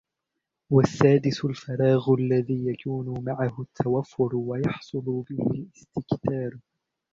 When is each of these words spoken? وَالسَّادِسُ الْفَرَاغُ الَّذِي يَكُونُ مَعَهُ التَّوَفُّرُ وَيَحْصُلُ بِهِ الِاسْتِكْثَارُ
وَالسَّادِسُ 0.71 1.45
الْفَرَاغُ 1.45 2.13
الَّذِي 2.13 2.67
يَكُونُ 2.73 3.23
مَعَهُ 3.25 3.61
التَّوَفُّرُ 3.61 4.35
وَيَحْصُلُ 4.35 5.23
بِهِ 5.29 5.47
الِاسْتِكْثَارُ 5.63 6.59